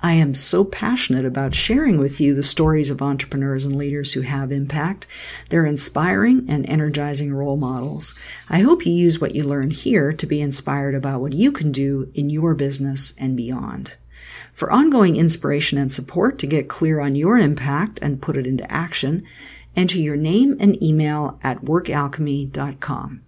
I 0.00 0.12
am 0.12 0.32
so 0.32 0.64
passionate 0.64 1.24
about 1.24 1.56
sharing 1.56 1.98
with 1.98 2.20
you 2.20 2.32
the 2.32 2.42
stories 2.42 2.88
of 2.88 3.02
entrepreneurs 3.02 3.64
and 3.64 3.74
leaders 3.74 4.12
who 4.12 4.20
have 4.20 4.52
impact. 4.52 5.08
They're 5.48 5.66
inspiring 5.66 6.46
and 6.48 6.68
energizing 6.68 7.34
role 7.34 7.56
models. 7.56 8.14
I 8.48 8.60
hope 8.60 8.86
you 8.86 8.92
use 8.92 9.20
what 9.20 9.34
you 9.34 9.42
learn 9.42 9.70
here 9.70 10.12
to 10.12 10.26
be 10.26 10.40
inspired 10.40 10.94
about 10.94 11.20
what 11.20 11.32
you 11.32 11.50
can 11.50 11.72
do 11.72 12.12
in 12.14 12.30
your 12.30 12.54
business 12.54 13.12
and 13.18 13.36
beyond. 13.36 13.96
For 14.52 14.70
ongoing 14.70 15.16
inspiration 15.16 15.78
and 15.78 15.92
support 15.92 16.38
to 16.38 16.46
get 16.46 16.68
clear 16.68 17.00
on 17.00 17.16
your 17.16 17.36
impact 17.36 17.98
and 18.00 18.22
put 18.22 18.36
it 18.36 18.46
into 18.46 18.70
action, 18.70 19.24
enter 19.74 19.98
your 19.98 20.16
name 20.16 20.56
and 20.60 20.80
email 20.80 21.40
at 21.42 21.62
workalchemy.com. 21.62 23.22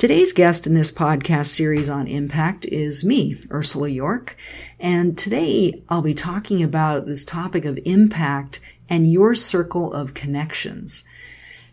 Today's 0.00 0.32
guest 0.32 0.66
in 0.66 0.72
this 0.72 0.90
podcast 0.90 1.48
series 1.48 1.90
on 1.90 2.06
impact 2.06 2.64
is 2.64 3.04
me, 3.04 3.36
Ursula 3.50 3.90
Jorch. 3.90 4.32
And 4.78 5.18
today 5.18 5.82
I'll 5.90 6.00
be 6.00 6.14
talking 6.14 6.62
about 6.62 7.04
this 7.04 7.22
topic 7.22 7.66
of 7.66 7.78
impact 7.84 8.60
and 8.88 9.12
your 9.12 9.34
circle 9.34 9.92
of 9.92 10.14
connections. 10.14 11.04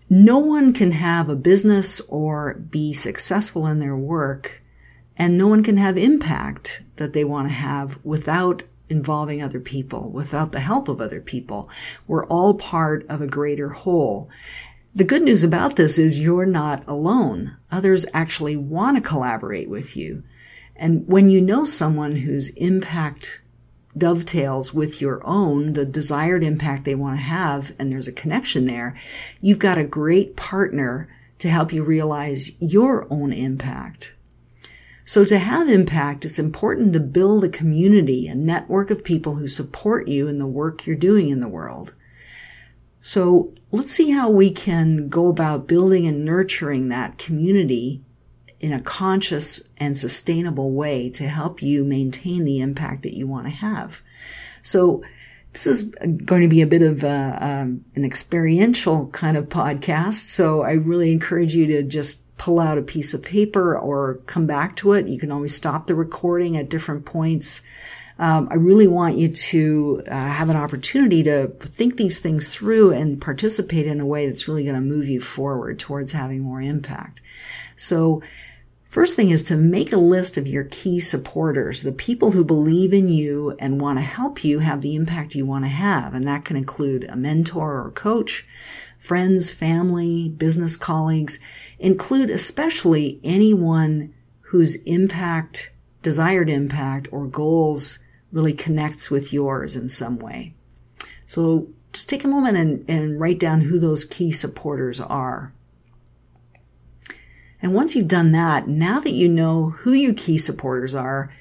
No 0.09 0.39
one 0.39 0.73
can 0.73 0.91
have 0.91 1.29
a 1.29 1.37
business 1.37 2.01
or 2.09 2.55
be 2.55 2.91
successful 2.91 3.65
in 3.65 3.79
their 3.79 3.95
work, 3.95 4.61
and 5.15 5.37
no 5.37 5.47
one 5.47 5.63
can 5.63 5.77
have 5.77 5.97
impact 5.97 6.83
that 6.97 7.13
they 7.13 7.23
want 7.23 7.47
to 7.47 7.53
have 7.53 7.97
without 8.03 8.63
involving 8.89 9.41
other 9.41 9.61
people, 9.61 10.09
without 10.09 10.51
the 10.51 10.59
help 10.59 10.89
of 10.89 10.99
other 10.99 11.21
people. 11.21 11.69
We're 12.07 12.25
all 12.27 12.55
part 12.55 13.05
of 13.07 13.21
a 13.21 13.27
greater 13.27 13.69
whole. 13.69 14.29
The 14.97 15.03
good 15.03 15.21
news 15.21 15.43
about 15.43 15.75
this 15.75 15.99
is 15.99 16.17
you're 16.17 16.47
not 16.47 16.83
alone. 16.87 17.55
Others 17.71 18.07
actually 18.15 18.57
want 18.57 18.97
to 18.97 19.07
collaborate 19.07 19.69
with 19.69 19.95
you. 19.95 20.23
And 20.75 21.07
when 21.07 21.29
you 21.29 21.39
know 21.39 21.65
someone 21.65 22.15
whose 22.15 22.49
impact 22.57 23.41
dovetails 23.95 24.73
with 24.73 24.99
your 24.99 25.21
own, 25.23 25.73
the 25.73 25.85
desired 25.85 26.43
impact 26.43 26.83
they 26.83 26.95
want 26.95 27.19
to 27.19 27.23
have, 27.23 27.75
and 27.77 27.91
there's 27.91 28.07
a 28.07 28.11
connection 28.11 28.65
there, 28.65 28.97
you've 29.39 29.59
got 29.59 29.77
a 29.77 29.83
great 29.83 30.35
partner 30.35 31.07
to 31.37 31.49
help 31.51 31.71
you 31.71 31.83
realize 31.83 32.59
your 32.59 33.05
own 33.11 33.31
impact. 33.31 34.15
So 35.05 35.23
to 35.25 35.37
have 35.37 35.69
impact, 35.69 36.25
it's 36.25 36.39
important 36.39 36.93
to 36.93 36.99
build 36.99 37.43
a 37.43 37.49
community, 37.49 38.27
a 38.27 38.33
network 38.33 38.89
of 38.89 39.03
people 39.03 39.35
who 39.35 39.47
support 39.47 40.07
you 40.07 40.27
in 40.27 40.39
the 40.39 40.47
work 40.47 40.87
you're 40.87 40.95
doing 40.95 41.29
in 41.29 41.39
the 41.39 41.47
world. 41.47 41.93
So 42.99 43.53
let's 43.71 43.91
see 43.91 44.11
how 44.11 44.29
we 44.29 44.51
can 44.51 45.09
go 45.09 45.27
about 45.27 45.67
building 45.67 46.05
and 46.07 46.25
nurturing 46.25 46.89
that 46.89 47.17
community 47.17 48.01
in 48.59 48.73
a 48.73 48.81
conscious 48.81 49.69
and 49.77 49.97
sustainable 49.97 50.71
way 50.71 51.09
to 51.11 51.27
help 51.27 51.61
you 51.61 51.83
maintain 51.83 52.43
the 52.43 52.59
impact 52.59 53.03
that 53.03 53.15
you 53.15 53.27
want 53.27 53.45
to 53.45 53.51
have. 53.51 54.01
So 54.63 55.03
this 55.53 55.67
is 55.67 55.83
going 56.25 56.41
to 56.41 56.47
be 56.47 56.61
a 56.61 56.67
bit 56.67 56.81
of 56.81 57.03
a, 57.03 57.37
um, 57.39 57.85
an 57.95 58.03
experiential 58.03 59.09
kind 59.09 59.37
of 59.37 59.49
podcast. 59.49 60.27
So 60.27 60.63
I 60.63 60.73
really 60.73 61.11
encourage 61.11 61.55
you 61.55 61.67
to 61.67 61.83
just 61.83 62.23
pull 62.37 62.59
out 62.59 62.77
a 62.77 62.83
piece 62.83 63.13
of 63.13 63.23
paper 63.23 63.77
or 63.77 64.15
come 64.27 64.45
back 64.45 64.75
to 64.77 64.93
it. 64.93 65.07
You 65.07 65.19
can 65.19 65.31
always 65.31 65.55
stop 65.55 65.87
the 65.87 65.95
recording 65.95 66.57
at 66.57 66.69
different 66.69 67.05
points 67.05 67.61
um, 68.19 68.47
I 68.49 68.55
really 68.55 68.87
want 68.87 69.17
you 69.17 69.27
to 69.27 70.03
uh, 70.07 70.11
have 70.11 70.49
an 70.49 70.55
opportunity 70.55 71.21
to 71.23 71.47
think 71.59 71.97
these 71.97 72.19
things 72.19 72.53
through 72.53 72.93
and 72.93 73.21
participate 73.21 73.85
in 73.85 73.99
a 73.99 74.05
way 74.05 74.25
that's 74.25 74.47
really 74.47 74.63
going 74.63 74.75
to 74.75 74.81
move 74.81 75.07
you 75.07 75.21
forward 75.21 75.77
towards 75.77 76.13
having 76.13 76.41
more 76.41 76.61
impact. 76.61 77.21
So, 77.75 78.23
first 78.85 79.15
thing 79.15 79.29
is 79.29 79.43
to 79.43 79.55
make 79.55 79.93
a 79.93 79.97
list 79.97 80.35
of 80.35 80.47
your 80.47 80.63
key 80.63 80.99
supporters, 80.99 81.83
the 81.83 81.91
people 81.91 82.31
who 82.31 82.43
believe 82.43 82.91
in 82.91 83.07
you 83.07 83.55
and 83.59 83.79
want 83.79 83.99
to 83.99 84.03
help 84.03 84.43
you 84.43 84.59
have 84.59 84.81
the 84.81 84.95
impact 84.95 85.35
you 85.35 85.45
want 85.45 85.65
to 85.65 85.69
have. 85.69 86.15
And 86.15 86.27
that 86.27 86.43
can 86.43 86.55
include 86.55 87.03
a 87.03 87.15
mentor 87.15 87.79
or 87.83 87.91
coach, 87.91 88.47
friends, 88.97 89.51
family, 89.51 90.29
business 90.29 90.75
colleagues, 90.75 91.39
include 91.77 92.31
especially 92.31 93.19
anyone 93.23 94.11
whose 94.41 94.81
impact, 94.83 95.71
desired 96.01 96.49
impact, 96.49 97.09
or 97.11 97.27
goals 97.27 97.99
really 98.31 98.53
connects 98.53 99.09
with 99.09 99.33
yours 99.33 99.75
in 99.75 99.87
some 99.89 100.19
way. 100.19 100.53
So 101.25 101.67
just 101.93 102.09
take 102.09 102.23
a 102.23 102.27
moment 102.27 102.57
and, 102.57 102.85
and 102.89 103.19
write 103.19 103.39
down 103.39 103.61
who 103.61 103.79
those 103.79 104.05
key 104.05 104.31
supporters 104.31 104.99
are. 104.99 105.53
And 107.61 107.73
once 107.73 107.95
you've 107.95 108.07
done 108.07 108.33
that, 108.33 108.67
now 108.67 108.99
that 108.99 109.13
you 109.13 109.27
know 109.27 109.69
who 109.69 109.91
your 109.93 110.13
key 110.13 110.37
supporters 110.37 110.93
are, 110.93 111.31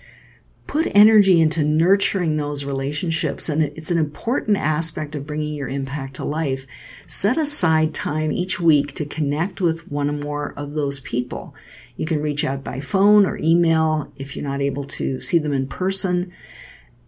put 0.67 0.91
energy 0.95 1.41
into 1.41 1.63
nurturing 1.63 2.37
those 2.37 2.65
relationships. 2.65 3.49
And 3.49 3.63
it's 3.63 3.91
an 3.91 3.99
important 3.99 4.57
aspect 4.57 5.15
of 5.15 5.27
bringing 5.27 5.55
your 5.55 5.69
impact 5.69 6.17
to 6.17 6.25
life. 6.25 6.67
Set 7.07 7.39
aside 7.39 7.95
time 7.95 8.33
each 8.33 8.59
week 8.59 8.95
to 8.95 9.05
connect 9.05 9.61
with 9.61 9.91
one 9.91 10.09
or 10.09 10.15
more 10.15 10.55
of 10.57 10.73
those 10.73 11.01
people. 11.01 11.55
You 11.97 12.07
can 12.07 12.21
reach 12.21 12.45
out 12.45 12.65
by 12.65 12.81
phone 12.81 13.27
or 13.27 13.39
email 13.39 14.13
if 14.17 14.35
you're 14.35 14.49
not 14.49 14.61
able 14.61 14.85
to 14.85 15.21
see 15.21 15.39
them 15.39 15.53
in 15.53 15.69
person 15.69 16.33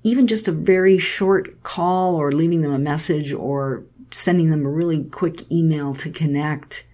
even 0.03 0.27
just 0.27 0.49
a 0.49 0.53
very 0.53 0.99
short 0.99 1.63
call 1.63 2.15
or 2.15 2.33
leaving 2.33 2.63
them 2.63 2.73
a 2.73 2.79
message 2.79 3.33
or 3.33 3.85
sending 4.11 4.51
them 4.51 4.65
a 4.65 4.71
really 4.71 5.05
quick 5.05 5.51
email 5.51 5.95
to 5.95 6.11
connect 6.11 6.87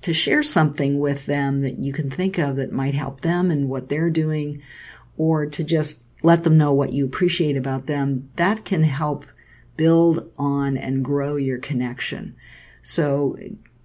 to 0.00 0.12
share 0.12 0.42
something 0.42 0.98
with 0.98 1.26
them 1.26 1.62
that 1.62 1.78
you 1.78 1.92
can 1.92 2.10
think 2.10 2.38
of 2.38 2.56
that 2.56 2.72
might 2.72 2.94
help 2.94 3.20
them 3.20 3.50
and 3.50 3.68
what 3.68 3.88
they're 3.88 4.10
doing 4.10 4.60
or 5.16 5.46
to 5.46 5.62
just 5.62 6.04
let 6.22 6.44
them 6.44 6.58
know 6.58 6.72
what 6.72 6.92
you 6.92 7.04
appreciate 7.04 7.56
about 7.56 7.86
them 7.86 8.28
that 8.36 8.64
can 8.64 8.82
help 8.82 9.24
build 9.76 10.30
on 10.36 10.76
and 10.76 11.04
grow 11.04 11.36
your 11.36 11.58
connection. 11.58 12.36
So 12.82 13.36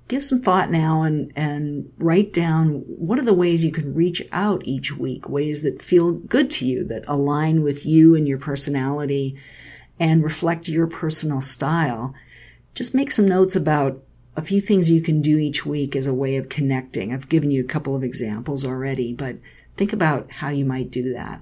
give 0.07 0.23
some 0.23 0.39
thought 0.39 0.71
now 0.71 1.01
and, 1.03 1.31
and 1.35 1.91
write 1.97 2.31
down 2.31 2.79
what 2.87 3.19
are 3.19 3.25
the 3.25 3.33
ways 3.33 3.63
you 3.63 3.71
can 3.71 3.93
reach 3.93 4.21
out 4.31 4.61
each 4.65 4.95
week, 4.97 5.27
ways 5.27 5.61
that 5.63 5.81
feel 5.81 6.13
good 6.13 6.49
to 6.51 6.65
you, 6.65 6.83
that 6.85 7.03
align 7.07 7.61
with 7.61 7.85
you 7.85 8.15
and 8.15 8.27
your 8.27 8.37
personality 8.37 9.37
and 9.99 10.23
reflect 10.23 10.67
your 10.69 10.87
personal 10.87 11.41
style. 11.41 12.13
Just 12.73 12.95
make 12.95 13.11
some 13.11 13.27
notes 13.27 13.55
about 13.55 14.01
a 14.35 14.41
few 14.41 14.61
things 14.61 14.89
you 14.89 15.01
can 15.01 15.21
do 15.21 15.37
each 15.37 15.65
week 15.65 15.95
as 15.95 16.05
a 16.05 16.13
way 16.13 16.37
of 16.37 16.47
connecting. 16.47 17.11
I've 17.11 17.27
given 17.27 17.51
you 17.51 17.61
a 17.61 17.67
couple 17.67 17.95
of 17.95 18.03
examples 18.03 18.63
already, 18.63 19.13
but 19.13 19.37
think 19.75 19.91
about 19.91 20.29
how 20.31 20.49
you 20.49 20.63
might 20.63 20.91
do 20.91 21.11
that. 21.13 21.41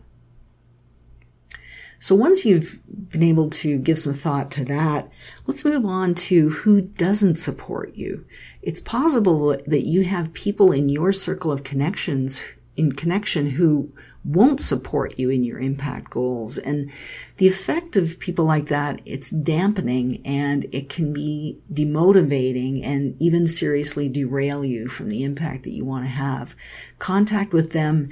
So 1.99 2.15
once 2.15 2.45
you've 2.45 2.79
been 3.09 3.23
able 3.23 3.49
to 3.49 3.77
give 3.77 3.99
some 3.99 4.13
thought 4.13 4.51
to 4.51 4.65
that, 4.65 5.09
let's 5.47 5.65
move 5.65 5.85
on 5.85 6.13
to 6.15 6.49
who 6.49 6.81
doesn't 6.81 7.35
support 7.35 7.95
you. 7.95 8.25
It's 8.61 8.81
possible 8.81 9.57
that 9.65 9.85
you 9.85 10.03
have 10.03 10.33
people 10.33 10.71
in 10.71 10.89
your 10.89 11.13
circle 11.13 11.51
of 11.51 11.63
connections 11.63 12.43
in 12.75 12.91
connection 12.91 13.51
who 13.51 13.91
won't 14.25 14.59
support 14.59 15.17
you 15.19 15.29
in 15.29 15.43
your 15.43 15.59
impact 15.59 16.09
goals. 16.09 16.57
And 16.57 16.91
the 17.37 17.47
effect 17.47 17.95
of 17.95 18.19
people 18.19 18.43
like 18.43 18.67
that, 18.67 19.01
it's 19.05 19.29
dampening 19.29 20.21
and 20.25 20.65
it 20.71 20.89
can 20.89 21.13
be 21.13 21.59
demotivating 21.71 22.83
and 22.83 23.15
even 23.21 23.47
seriously 23.47 24.09
derail 24.09 24.65
you 24.65 24.87
from 24.87 25.09
the 25.09 25.23
impact 25.23 25.63
that 25.63 25.73
you 25.73 25.85
want 25.85 26.05
to 26.05 26.09
have. 26.09 26.55
Contact 26.97 27.53
with 27.53 27.71
them 27.71 28.09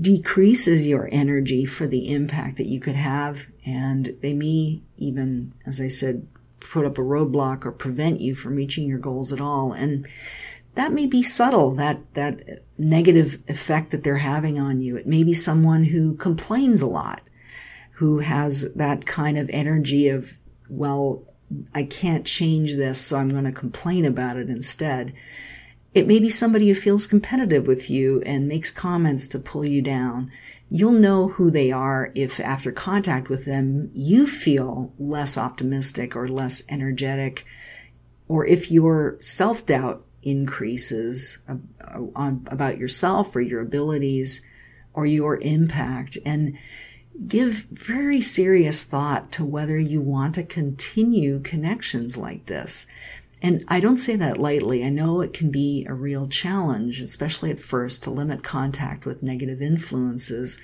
decreases 0.00 0.86
your 0.86 1.08
energy 1.12 1.64
for 1.64 1.86
the 1.86 2.12
impact 2.12 2.56
that 2.56 2.66
you 2.66 2.80
could 2.80 2.96
have. 2.96 3.48
And 3.64 4.16
they 4.20 4.32
may 4.32 4.82
even, 4.96 5.52
as 5.66 5.80
I 5.80 5.88
said, 5.88 6.26
put 6.60 6.84
up 6.84 6.98
a 6.98 7.02
roadblock 7.02 7.64
or 7.64 7.72
prevent 7.72 8.20
you 8.20 8.34
from 8.34 8.56
reaching 8.56 8.88
your 8.88 8.98
goals 8.98 9.32
at 9.32 9.40
all. 9.40 9.72
And 9.72 10.06
that 10.74 10.92
may 10.92 11.06
be 11.06 11.22
subtle, 11.22 11.74
that, 11.76 12.14
that 12.14 12.64
negative 12.76 13.38
effect 13.46 13.90
that 13.92 14.02
they're 14.02 14.16
having 14.16 14.58
on 14.58 14.80
you. 14.80 14.96
It 14.96 15.06
may 15.06 15.22
be 15.22 15.34
someone 15.34 15.84
who 15.84 16.16
complains 16.16 16.82
a 16.82 16.86
lot, 16.86 17.22
who 17.92 18.18
has 18.18 18.74
that 18.74 19.06
kind 19.06 19.38
of 19.38 19.48
energy 19.50 20.08
of, 20.08 20.38
well, 20.68 21.22
I 21.72 21.84
can't 21.84 22.26
change 22.26 22.74
this, 22.74 23.00
so 23.00 23.18
I'm 23.18 23.28
going 23.28 23.44
to 23.44 23.52
complain 23.52 24.04
about 24.04 24.36
it 24.36 24.48
instead. 24.48 25.12
It 25.94 26.08
may 26.08 26.18
be 26.18 26.28
somebody 26.28 26.68
who 26.68 26.74
feels 26.74 27.06
competitive 27.06 27.66
with 27.68 27.88
you 27.88 28.20
and 28.26 28.48
makes 28.48 28.70
comments 28.70 29.28
to 29.28 29.38
pull 29.38 29.64
you 29.64 29.80
down. 29.80 30.30
You'll 30.68 30.92
know 30.92 31.28
who 31.28 31.50
they 31.50 31.70
are 31.70 32.10
if 32.16 32.40
after 32.40 32.72
contact 32.72 33.28
with 33.28 33.44
them, 33.44 33.90
you 33.94 34.26
feel 34.26 34.92
less 34.98 35.38
optimistic 35.38 36.16
or 36.16 36.26
less 36.28 36.64
energetic, 36.68 37.44
or 38.26 38.44
if 38.44 38.72
your 38.72 39.18
self 39.20 39.64
doubt 39.64 40.04
increases 40.22 41.38
about 42.16 42.78
yourself 42.78 43.36
or 43.36 43.40
your 43.40 43.60
abilities 43.60 44.44
or 44.94 45.06
your 45.06 45.38
impact. 45.42 46.18
And 46.26 46.56
give 47.28 47.66
very 47.70 48.20
serious 48.20 48.82
thought 48.82 49.30
to 49.32 49.44
whether 49.44 49.78
you 49.78 50.00
want 50.00 50.34
to 50.34 50.42
continue 50.42 51.40
connections 51.40 52.16
like 52.18 52.46
this. 52.46 52.86
And 53.42 53.62
I 53.68 53.78
don't 53.80 53.98
say 53.98 54.16
that 54.16 54.38
lightly. 54.38 54.84
I 54.84 54.88
know 54.88 55.20
it 55.20 55.34
can 55.34 55.50
be 55.50 55.84
a 55.86 55.94
real 55.94 56.26
challenge, 56.26 57.00
especially 57.00 57.50
at 57.50 57.58
first, 57.58 58.02
to 58.04 58.10
limit 58.10 58.42
contact 58.42 59.04
with 59.04 59.22
negative 59.22 59.60
influences, 59.60 60.58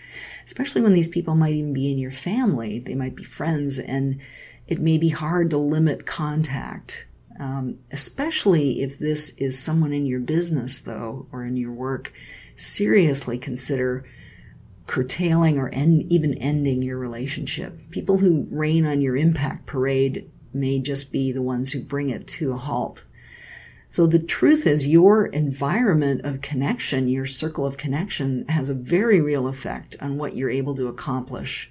especially 0.46 0.81
when 0.81 0.94
these 0.94 1.08
people 1.08 1.34
might 1.34 1.52
even 1.52 1.75
be 1.75 1.90
in 1.90 1.99
your 1.99 2.11
family. 2.11 2.78
They 2.78 2.94
might 2.94 3.17
be 3.17 3.25
friends, 3.25 3.78
and 3.78 4.20
it 4.67 4.81
may 4.81 4.96
be 4.96 5.11
hard 5.11 5.50
to 5.50 5.58
limit 5.58 6.06
contact. 6.06 7.06
Um, 7.38 7.78
especially 7.90 8.82
if 8.82 8.99
this 8.99 9.31
is 9.38 9.58
someone 9.58 9.93
in 9.93 10.06
your 10.06 10.20
business, 10.20 10.81
though, 10.81 11.26
or 11.32 11.44
in 11.44 11.56
your 11.56 11.72
work, 11.72 12.12
seriously 12.55 13.38
consider 13.38 14.05
curtailing 14.87 15.58
or 15.58 15.69
end, 15.72 16.02
even 16.11 16.34
ending 16.34 16.82
your 16.82 16.99
relationship. 16.99 17.78
People 17.90 18.19
who 18.19 18.46
rain 18.50 18.84
on 18.84 19.00
your 19.00 19.17
impact 19.17 19.67
parade 19.67 20.31
may 20.52 20.79
just 20.79 21.12
be 21.12 21.32
the 21.32 21.43
ones 21.43 21.73
who 21.73 21.81
bring 21.82 22.11
it 22.11 22.26
to 22.26 22.52
a 22.52 22.56
halt. 22.56 23.05
So 23.88 24.06
the 24.06 24.23
truth 24.23 24.69
is 24.69 24.87
your 24.87 25.26
environment 25.26 26.25
of 26.25 26.41
connection, 26.41 27.08
your 27.08 27.26
circle 27.26 27.67
of 27.67 27.76
connection 27.76 28.47
has 28.49 28.69
a 28.69 28.75
very 28.75 29.20
real 29.20 29.49
effect 29.49 29.97
on 30.00 30.17
what 30.17 30.37
you're 30.37 30.49
able 30.49 30.76
to 30.76 30.87
accomplish, 30.87 31.69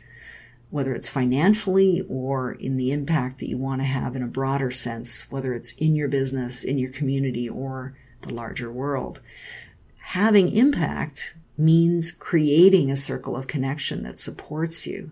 whether 0.69 0.93
it's 0.93 1.07
financially 1.07 2.03
or 2.09 2.51
in 2.51 2.75
the 2.75 2.91
impact 2.91 3.39
that 3.39 3.47
you 3.47 3.57
want 3.57 3.79
to 3.79 3.85
have 3.85 4.17
in 4.17 4.21
a 4.21 4.27
broader 4.27 4.69
sense, 4.69 5.31
whether 5.31 5.53
it's 5.53 5.71
in 5.73 5.95
your 5.95 6.09
business, 6.09 6.63
in 6.63 6.77
your 6.77 6.91
community, 6.91 7.47
or 7.47 7.95
the 8.23 8.33
larger 8.33 8.69
world. 8.69 9.21
Having 10.01 10.51
impact 10.51 11.35
means 11.57 12.11
creating 12.11 12.91
a 12.91 12.97
circle 12.97 13.37
of 13.37 13.47
connection 13.47 14.03
that 14.03 14.19
supports 14.19 14.85
you. 14.85 15.11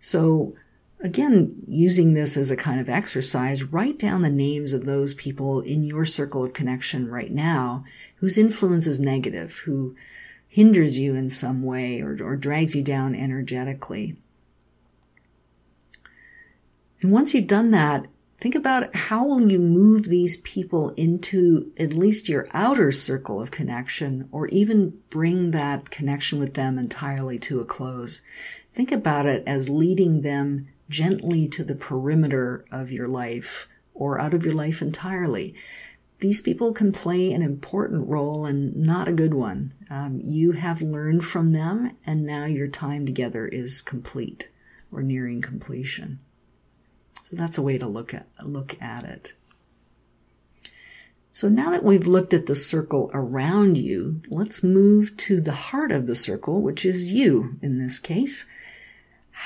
So 0.00 0.54
Again, 1.04 1.62
using 1.68 2.14
this 2.14 2.34
as 2.34 2.50
a 2.50 2.56
kind 2.56 2.80
of 2.80 2.88
exercise, 2.88 3.62
write 3.62 3.98
down 3.98 4.22
the 4.22 4.30
names 4.30 4.72
of 4.72 4.86
those 4.86 5.12
people 5.12 5.60
in 5.60 5.84
your 5.84 6.06
circle 6.06 6.42
of 6.42 6.54
connection 6.54 7.10
right 7.10 7.30
now 7.30 7.84
whose 8.16 8.38
influence 8.38 8.86
is 8.86 8.98
negative, 8.98 9.58
who 9.66 9.94
hinders 10.48 10.96
you 10.96 11.14
in 11.14 11.28
some 11.28 11.62
way 11.62 12.00
or, 12.00 12.16
or 12.22 12.36
drags 12.36 12.74
you 12.74 12.82
down 12.82 13.14
energetically. 13.14 14.16
And 17.02 17.12
once 17.12 17.34
you've 17.34 17.46
done 17.46 17.70
that, 17.72 18.06
think 18.40 18.54
about 18.54 18.96
how 18.96 19.26
will 19.26 19.52
you 19.52 19.58
move 19.58 20.04
these 20.04 20.38
people 20.38 20.94
into 20.96 21.70
at 21.76 21.92
least 21.92 22.30
your 22.30 22.46
outer 22.54 22.90
circle 22.90 23.42
of 23.42 23.50
connection 23.50 24.26
or 24.32 24.48
even 24.48 24.98
bring 25.10 25.50
that 25.50 25.90
connection 25.90 26.38
with 26.38 26.54
them 26.54 26.78
entirely 26.78 27.38
to 27.40 27.60
a 27.60 27.64
close. 27.66 28.22
Think 28.72 28.90
about 28.90 29.26
it 29.26 29.42
as 29.46 29.68
leading 29.68 30.22
them 30.22 30.68
gently 30.88 31.48
to 31.48 31.64
the 31.64 31.74
perimeter 31.74 32.64
of 32.70 32.92
your 32.92 33.08
life 33.08 33.68
or 33.94 34.20
out 34.20 34.34
of 34.34 34.44
your 34.44 34.54
life 34.54 34.82
entirely. 34.82 35.54
These 36.18 36.40
people 36.40 36.72
can 36.72 36.92
play 36.92 37.32
an 37.32 37.42
important 37.42 38.08
role 38.08 38.46
and 38.46 38.74
not 38.76 39.08
a 39.08 39.12
good 39.12 39.34
one. 39.34 39.74
Um, 39.90 40.20
you 40.24 40.52
have 40.52 40.80
learned 40.80 41.24
from 41.24 41.52
them, 41.52 41.96
and 42.06 42.24
now 42.24 42.44
your 42.44 42.68
time 42.68 43.04
together 43.04 43.46
is 43.46 43.82
complete 43.82 44.48
or 44.90 45.02
nearing 45.02 45.42
completion. 45.42 46.20
So 47.22 47.36
that's 47.36 47.58
a 47.58 47.62
way 47.62 47.78
to 47.78 47.86
look 47.86 48.14
at 48.14 48.26
look 48.42 48.80
at 48.82 49.04
it. 49.04 49.34
So 51.32 51.48
now 51.48 51.70
that 51.70 51.82
we've 51.82 52.06
looked 52.06 52.32
at 52.32 52.46
the 52.46 52.54
circle 52.54 53.10
around 53.12 53.76
you, 53.76 54.22
let's 54.28 54.62
move 54.62 55.16
to 55.16 55.40
the 55.40 55.52
heart 55.52 55.90
of 55.90 56.06
the 56.06 56.14
circle, 56.14 56.62
which 56.62 56.84
is 56.84 57.12
you 57.12 57.56
in 57.60 57.78
this 57.78 57.98
case 57.98 58.46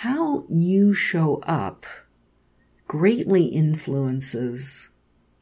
how 0.02 0.44
you 0.48 0.94
show 0.94 1.42
up 1.44 1.84
greatly 2.86 3.46
influences 3.46 4.90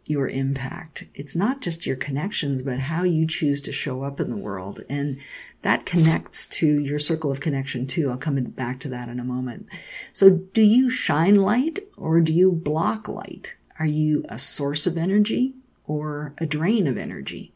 your 0.07 0.29
impact. 0.29 1.05
It's 1.15 1.37
not 1.37 1.61
just 1.61 1.85
your 1.85 1.97
connections, 1.97 2.63
but 2.63 2.79
how 2.79 3.03
you 3.03 3.27
choose 3.27 3.61
to 3.61 3.73
show 3.73 4.03
up 4.03 4.19
in 4.19 4.31
the 4.31 4.37
world. 4.39 4.81
And 4.89 5.19
that 5.61 5.85
connects 5.85 6.47
to 6.47 6.67
your 6.67 6.99
circle 6.99 7.31
of 7.31 7.41
connection 7.41 7.87
too. 7.87 8.09
I'll 8.09 8.17
come 8.17 8.43
back 8.45 8.81
to 8.81 8.89
that 8.89 9.11
in 9.11 9.21
a 9.21 9.25
moment. 9.25 9.67
So 10.15 10.31
do 10.31 10.63
you 10.63 10.89
shine 10.89 11.37
light 11.37 11.81
or 11.99 12.23
do 12.23 12.33
you 12.33 12.51
block 12.51 13.09
light? 13.09 13.57
Are 13.79 13.85
you 13.85 14.25
a 14.31 14.39
source 14.39 14.87
of 14.87 14.97
energy 14.97 15.53
or 15.87 16.33
a 16.39 16.47
drain 16.47 16.87
of 16.87 16.97
energy? 16.97 17.53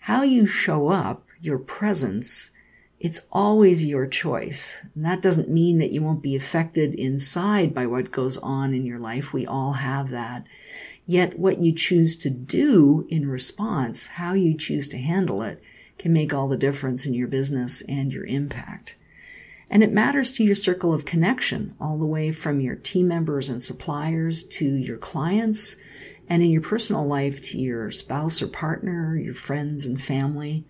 How 0.00 0.22
you 0.22 0.44
show 0.44 0.88
up, 0.88 1.26
your 1.40 1.58
presence, 1.58 2.50
it's 3.00 3.26
always 3.32 3.84
your 3.84 4.06
choice. 4.06 4.84
And 4.94 5.04
that 5.06 5.22
doesn't 5.22 5.48
mean 5.48 5.78
that 5.78 5.90
you 5.90 6.02
won't 6.02 6.22
be 6.22 6.36
affected 6.36 6.94
inside 6.94 7.74
by 7.74 7.86
what 7.86 8.10
goes 8.10 8.36
on 8.36 8.74
in 8.74 8.84
your 8.84 8.98
life. 8.98 9.32
We 9.32 9.46
all 9.46 9.72
have 9.72 10.10
that. 10.10 10.46
Yet 11.06 11.38
what 11.38 11.60
you 11.60 11.72
choose 11.72 12.14
to 12.16 12.30
do 12.30 13.06
in 13.08 13.26
response, 13.26 14.06
how 14.06 14.34
you 14.34 14.54
choose 14.56 14.86
to 14.88 14.98
handle 14.98 15.42
it, 15.42 15.62
can 15.98 16.12
make 16.12 16.34
all 16.34 16.46
the 16.46 16.58
difference 16.58 17.06
in 17.06 17.14
your 17.14 17.26
business 17.26 17.82
and 17.88 18.12
your 18.12 18.26
impact. 18.26 18.96
And 19.70 19.82
it 19.82 19.92
matters 19.92 20.32
to 20.32 20.44
your 20.44 20.54
circle 20.54 20.92
of 20.92 21.04
connection, 21.06 21.74
all 21.80 21.96
the 21.96 22.06
way 22.06 22.32
from 22.32 22.60
your 22.60 22.74
team 22.74 23.08
members 23.08 23.48
and 23.48 23.62
suppliers 23.62 24.42
to 24.44 24.66
your 24.66 24.98
clients, 24.98 25.76
and 26.28 26.42
in 26.42 26.50
your 26.50 26.62
personal 26.62 27.06
life 27.06 27.40
to 27.42 27.58
your 27.58 27.90
spouse 27.90 28.42
or 28.42 28.48
partner, 28.48 29.16
your 29.16 29.34
friends 29.34 29.86
and 29.86 30.00
family. 30.00 30.66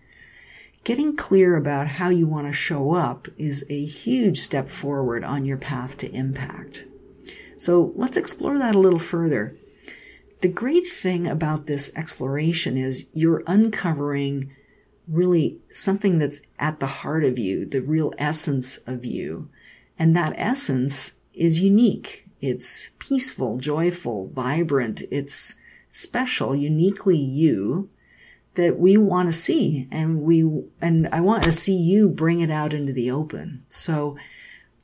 Getting 0.83 1.15
clear 1.15 1.57
about 1.57 1.87
how 1.87 2.09
you 2.09 2.27
want 2.27 2.47
to 2.47 2.53
show 2.53 2.95
up 2.95 3.29
is 3.37 3.67
a 3.69 3.85
huge 3.85 4.39
step 4.39 4.69
forward 4.69 5.23
on 5.23 5.45
your 5.45 5.59
path 5.59 5.99
to 5.99 6.11
impact. 6.11 6.87
So 7.59 7.93
let's 7.97 8.17
explore 8.17 8.57
that 8.57 8.75
a 8.75 8.79
little 8.79 8.99
further. 8.99 9.57
The 10.41 10.49
great 10.49 10.91
thing 10.91 11.27
about 11.27 11.67
this 11.67 11.95
exploration 11.95 12.79
is 12.79 13.11
you're 13.13 13.43
uncovering 13.47 14.51
really 15.07 15.59
something 15.71 16.19
that's 16.19 16.41
at 16.59 16.81
the 16.81 16.87
heart 16.87 17.25
of 17.25 17.39
you, 17.39 17.67
the 17.67 17.83
real 17.83 18.15
essence 18.17 18.79
of 18.79 19.05
you. 19.05 19.51
And 19.99 20.17
that 20.17 20.33
essence 20.37 21.13
is 21.35 21.61
unique. 21.61 22.27
It's 22.41 22.91
peaceful, 22.99 23.59
joyful, 23.59 24.29
vibrant. 24.29 25.03
It's 25.11 25.57
special, 25.91 26.57
uniquely 26.57 27.19
you 27.19 27.91
that 28.55 28.79
we 28.79 28.97
want 28.97 29.29
to 29.29 29.33
see 29.33 29.87
and 29.91 30.23
we 30.23 30.43
and 30.81 31.09
I 31.13 31.21
want 31.21 31.45
to 31.45 31.53
see 31.53 31.77
you 31.77 32.09
bring 32.09 32.41
it 32.41 32.51
out 32.51 32.73
into 32.73 32.93
the 32.93 33.11
open. 33.11 33.65
So 33.69 34.17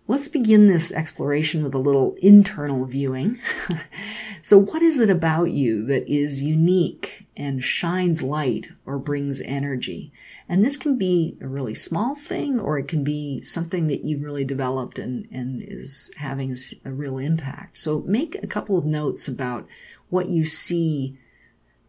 let's 0.09 0.29
begin 0.29 0.69
this 0.69 0.93
exploration 0.93 1.65
with 1.65 1.75
a 1.75 1.79
little 1.79 2.15
internal 2.23 2.85
viewing. 2.85 3.41
so 4.43 4.59
what 4.59 4.83
is 4.83 4.99
it 4.99 5.11
about 5.11 5.51
you 5.51 5.85
that 5.87 6.09
is 6.09 6.41
unique 6.41 7.27
and 7.37 7.63
shines 7.65 8.23
light 8.23 8.69
or 8.85 8.99
brings 8.99 9.41
energy? 9.41 10.13
And 10.49 10.65
this 10.65 10.77
can 10.77 10.97
be 10.97 11.37
a 11.41 11.49
really 11.49 11.75
small 11.75 12.15
thing 12.15 12.61
or 12.61 12.79
it 12.79 12.87
can 12.87 13.03
be 13.03 13.43
something 13.43 13.89
that 13.89 14.05
you've 14.05 14.23
really 14.23 14.45
developed 14.45 14.99
and, 14.99 15.27
and 15.33 15.61
is 15.61 16.13
having 16.19 16.53
a, 16.53 16.57
a 16.89 16.93
real 16.93 17.19
impact. 17.19 17.79
So 17.79 18.03
make 18.07 18.37
a 18.43 18.47
couple 18.47 18.79
of 18.79 18.85
notes 18.85 19.27
about 19.27 19.67
what 20.09 20.29
you 20.29 20.45
see 20.45 21.19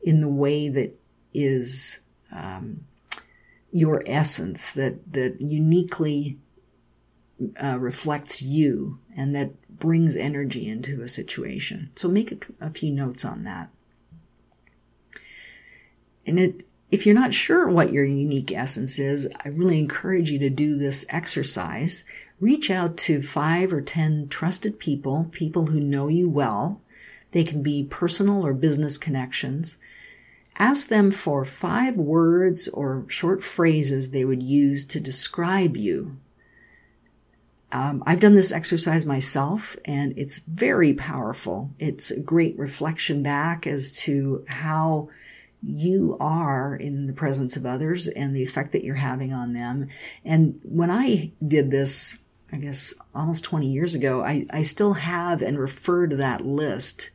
in 0.02 0.22
the 0.22 0.30
way 0.30 0.70
that 0.70 0.98
is 1.34 2.00
um, 2.32 2.86
your 3.72 4.02
essence 4.06 4.74
that 4.74 5.14
that 5.14 5.40
uniquely 5.40 6.38
uh, 7.62 7.78
reflects 7.80 8.42
you 8.42 9.00
and 9.16 9.36
that 9.36 9.52
brings 9.80 10.16
energy 10.16 10.68
into 10.68 11.02
a 11.02 11.10
situation. 11.10 11.92
So 11.96 12.08
make 12.08 12.32
a, 12.32 12.66
a 12.66 12.70
few 12.72 12.92
notes 12.92 13.24
on 13.24 13.44
that. 13.44 13.70
And 16.26 16.40
it, 16.40 16.64
if 16.92 17.06
you're 17.06 17.16
not 17.16 17.34
sure 17.34 17.68
what 17.68 17.94
your 17.94 18.06
unique 18.06 18.52
essence 18.52 18.98
is, 19.00 19.28
I 19.44 19.50
really 19.50 19.80
encourage 19.80 20.32
you 20.32 20.40
to 20.40 20.50
do 20.50 20.78
this 20.78 21.06
exercise. 21.10 22.06
Reach 22.40 22.70
out 22.70 22.98
to 22.98 23.22
five 23.22 23.72
or 23.72 23.82
10 23.82 24.30
trusted 24.30 24.80
people, 24.80 25.28
people 25.32 25.68
who 25.68 25.80
know 25.80 26.08
you 26.08 26.30
well. 26.30 26.82
They 27.32 27.44
can 27.44 27.62
be 27.62 27.84
personal 27.84 28.46
or 28.46 28.54
business 28.54 28.98
connections 28.98 29.78
Ask 30.60 30.88
them 30.88 31.12
for 31.12 31.46
five 31.46 31.98
words 31.98 32.68
or 32.68 33.06
short 33.08 33.44
phrases 33.44 34.10
they 34.10 34.26
would 34.26 34.42
use 34.42 34.86
to 34.86 35.00
describe 35.00 35.78
you. 35.78 36.18
Um, 37.72 38.02
I've 38.06 38.22
done 38.22 38.34
this 38.34 38.52
exercise 38.52 39.06
myself 39.06 39.76
and 39.86 40.18
it's 40.18 40.40
very 40.40 40.94
powerful. 40.94 41.72
It's 41.80 42.10
a 42.12 42.20
great 42.20 42.58
reflection 42.58 43.22
back 43.22 43.68
as 43.68 43.92
to 44.04 44.46
how 44.48 45.10
you 45.62 46.16
are 46.20 46.76
in 46.76 47.08
the 47.08 47.14
presence 47.14 47.58
of 47.58 47.66
others 47.66 48.08
and 48.08 48.36
the 48.36 48.44
effect 48.44 48.72
that 48.72 48.84
you're 48.84 48.96
having 48.96 49.34
on 49.34 49.54
them. 49.54 49.90
And 50.24 50.60
when 50.64 50.90
I 50.90 51.34
did 51.46 51.72
this, 51.72 52.18
I 52.52 52.58
guess 52.58 52.94
almost 53.14 53.44
20 53.44 53.68
years 53.68 53.94
ago, 53.94 54.24
I, 54.24 54.46
I 54.50 54.62
still 54.62 54.94
have 54.94 55.42
and 55.42 55.60
refer 55.60 56.08
to 56.08 56.16
that 56.16 56.46
list 56.46 57.12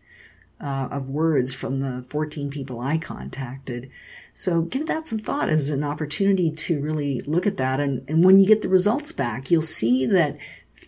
uh, 0.63 0.89
of 0.91 1.11
words 1.11 1.53
from 1.53 1.81
the 1.81 2.07
14 2.09 2.49
people 2.49 2.81
I 2.81 2.97
contacted. 2.97 3.91
So 4.33 4.63
give 4.63 4.87
that 4.87 5.07
some 5.07 5.19
thought 5.19 5.49
as 5.49 5.71
an 5.71 5.83
opportunity 5.83 6.51
to 6.51 6.81
really 6.81 7.21
look 7.23 7.47
at 7.47 7.57
that. 7.57 7.81
And, 7.81 8.09
and 8.09 8.25
when 8.25 8.39
you 8.39 8.47
get 8.47 8.63
the 8.63 8.69
results 8.69 9.13
back, 9.13 9.51
you'll 9.51 9.63
see 9.63 10.07
that 10.07 10.39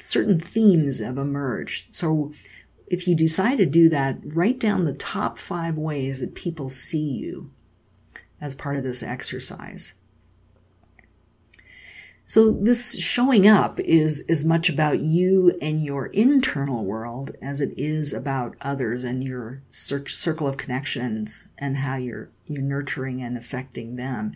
certain 0.01 0.39
themes 0.39 1.01
have 1.01 1.19
emerged. 1.19 1.95
So 1.95 2.33
if 2.87 3.09
you 3.09 3.15
decide 3.15 3.59
to 3.59 3.67
do 3.67 3.89
that, 3.89 4.19
write 4.25 4.61
down 4.61 4.85
the 4.85 4.95
top 4.95 5.39
five 5.39 5.77
ways 5.77 6.21
that 6.21 6.35
people 6.35 6.71
see 6.71 7.11
you 7.11 7.51
as 8.41 8.55
part 8.55 8.77
of 8.77 8.85
this 8.85 9.03
exercise. 9.03 9.95
So 12.27 12.51
this 12.51 12.99
showing 12.99 13.47
up 13.47 13.79
is 13.81 14.25
as 14.31 14.45
much 14.45 14.71
about 14.71 15.01
you 15.01 15.57
and 15.61 15.85
your 15.85 16.07
internal 16.07 16.85
world 16.85 17.33
as 17.43 17.61
it 17.61 17.75
is 17.77 18.15
about 18.15 18.57
others 18.63 19.05
and 19.05 19.23
your 19.23 19.63
circle 19.71 20.49
of 20.49 20.57
connections 20.57 21.49
and 21.59 21.79
how 21.79 21.97
you're 21.97 22.31
you're 22.47 22.63
nurturing 22.63 23.23
and 23.23 23.37
affecting 23.37 23.97
them. 23.97 24.35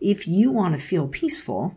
If 0.00 0.26
you 0.26 0.50
want 0.50 0.76
to 0.76 0.82
feel 0.82 1.06
peaceful, 1.06 1.76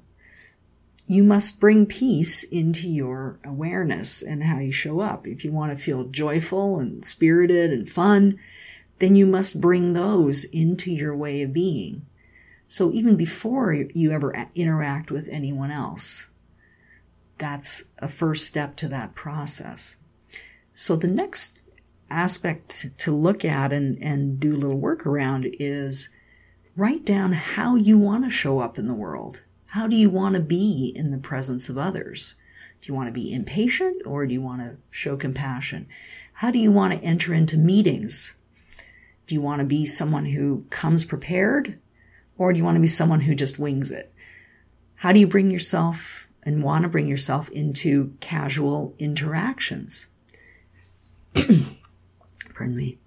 you 1.06 1.24
must 1.24 1.60
bring 1.60 1.86
peace 1.86 2.44
into 2.44 2.90
your 2.90 3.40
awareness 3.44 4.22
and 4.22 4.44
how 4.44 4.60
you 4.60 4.72
show 4.72 5.00
up. 5.00 5.28
If 5.28 5.46
you 5.46 5.52
want 5.52 5.72
to 5.72 5.84
feel 5.84 6.06
joyful 6.06 6.80
and 6.80 7.06
spirited 7.06 7.72
and 7.72 7.88
fun, 7.88 8.40
then 9.00 9.16
you 9.16 9.28
must 9.28 9.62
bring 9.62 9.94
those 9.94 10.44
into 10.46 10.92
your 10.92 11.16
way 11.16 11.44
of 11.44 11.54
being. 11.54 12.07
So 12.68 12.92
even 12.92 13.16
before 13.16 13.74
you 13.74 14.12
ever 14.12 14.50
interact 14.54 15.10
with 15.10 15.30
anyone 15.32 15.72
else, 15.72 16.30
that's 17.38 17.86
a 18.00 18.08
first 18.08 18.46
step 18.46 18.76
to 18.78 18.88
that 18.90 19.16
process. 19.16 19.98
So 20.74 20.96
the 20.96 21.12
next 21.12 21.62
aspect 22.10 22.88
to 22.98 23.12
look 23.12 23.46
at 23.46 23.72
and, 23.72 23.98
and 24.02 24.40
do 24.40 24.56
a 24.56 24.58
little 24.58 24.78
work 24.78 25.06
around 25.06 25.48
is 25.60 26.10
write 26.76 27.06
down 27.06 27.34
how 27.34 27.76
you 27.76 27.98
want 27.98 28.24
to 28.24 28.30
show 28.30 28.60
up 28.60 28.78
in 28.78 28.88
the 28.88 28.94
world. 28.94 29.44
How 29.72 29.88
do 29.88 29.96
you 29.96 30.10
want 30.10 30.36
to 30.36 30.42
be 30.42 30.92
in 30.96 31.12
the 31.12 31.18
presence 31.18 31.70
of 31.70 31.78
others? 31.78 32.36
Do 32.82 32.88
you 32.88 32.94
want 32.94 33.08
to 33.08 33.14
be 33.14 33.34
impatient 33.34 34.06
or 34.06 34.26
do 34.26 34.34
you 34.34 34.42
want 34.42 34.62
to 34.62 34.78
show 34.92 35.18
compassion? 35.18 35.88
How 36.34 36.52
do 36.52 36.60
you 36.60 36.72
want 36.72 36.94
to 36.94 37.06
enter 37.06 37.34
into 37.34 37.58
meetings? 37.58 38.36
Do 39.26 39.36
you 39.36 39.42
want 39.42 39.60
to 39.60 39.66
be 39.66 39.86
someone 39.86 40.26
who 40.26 40.66
comes 40.70 41.04
prepared 41.04 41.80
or 42.38 42.54
do 42.54 42.58
you 42.58 42.64
want 42.64 42.76
to 42.76 42.82
be 42.82 42.88
someone 42.88 43.22
who 43.22 43.36
just 43.36 43.60
wings 43.60 43.92
it? 43.92 44.14
How 44.96 45.12
do 45.12 45.20
you 45.20 45.28
bring 45.28 45.52
yourself 45.52 46.28
and 46.44 46.64
want 46.64 46.84
to 46.84 46.90
bring 46.90 47.08
yourself 47.08 47.50
into 47.50 48.14
casual 48.20 48.96
interactions? 49.00 50.08
Pardon 51.34 52.76
me. 52.76 52.98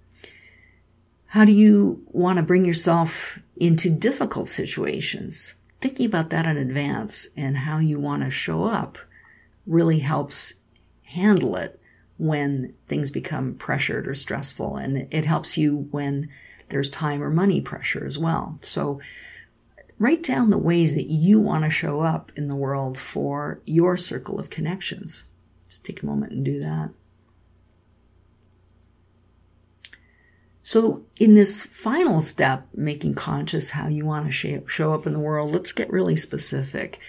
How 1.27 1.45
do 1.45 1.51
you 1.51 2.03
want 2.07 2.37
to 2.37 2.43
bring 2.43 2.65
yourself 2.65 3.39
into 3.57 3.89
difficult 3.89 4.47
situations? 4.47 5.55
thinking 5.81 6.05
about 6.05 6.29
that 6.29 6.45
in 6.45 6.57
advance 6.57 7.27
and 7.35 7.57
how 7.57 7.79
you 7.79 7.99
want 7.99 8.23
to 8.23 8.29
show 8.29 8.65
up 8.65 8.99
really 9.65 9.99
helps 9.99 10.53
handle 11.05 11.55
it 11.55 11.79
when 12.17 12.73
things 12.87 13.09
become 13.11 13.55
pressured 13.55 14.07
or 14.07 14.13
stressful. 14.13 14.77
And 14.77 15.11
it 15.11 15.25
helps 15.25 15.57
you 15.57 15.87
when 15.89 16.29
there's 16.71 16.89
time 16.89 17.21
or 17.21 17.29
money 17.29 17.61
pressure 17.61 18.05
as 18.05 18.17
well. 18.17 18.57
So 18.61 18.99
write 19.99 20.23
down 20.23 20.49
the 20.49 20.57
ways 20.57 20.95
that 20.95 21.05
you 21.05 21.39
want 21.39 21.63
to 21.63 21.69
show 21.69 22.01
up 22.01 22.31
in 22.35 22.47
the 22.47 22.55
world 22.55 22.97
for 22.97 23.61
your 23.65 23.95
circle 23.97 24.39
of 24.39 24.49
connections. 24.49 25.25
Just 25.65 25.85
take 25.85 26.01
a 26.01 26.05
moment 26.07 26.31
and 26.31 26.43
do 26.43 26.59
that. 26.59 26.91
So, 30.63 31.03
in 31.19 31.33
this 31.33 31.65
final 31.65 32.19
step, 32.21 32.67
making 32.73 33.15
conscious 33.15 33.71
how 33.71 33.87
you 33.89 34.05
want 34.05 34.31
to 34.31 34.63
show 34.67 34.93
up 34.93 35.05
in 35.05 35.13
the 35.13 35.19
world, 35.19 35.53
let's 35.53 35.71
get 35.71 35.91
really 35.91 36.15
specific. 36.15 36.99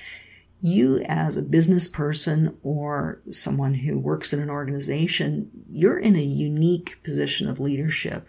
You, 0.61 1.05
as 1.07 1.37
a 1.37 1.43
business 1.43 1.87
person 1.87 2.59
or 2.63 3.21
someone 3.31 3.75
who 3.75 3.99
works 3.99 4.33
in 4.33 4.41
an 4.41 4.51
organization, 4.51 5.51
you're 5.71 5.99
in 5.99 6.17
a 6.17 6.23
unique 6.23 7.03
position 7.03 7.49
of 7.49 7.61
leadership, 7.61 8.27